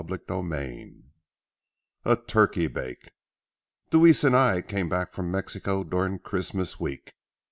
[0.09, 1.03] CHAPTER XI
[2.05, 3.11] A TURKEY BAKE
[3.91, 7.11] Deweese and I came back from Mexico during Christmas week.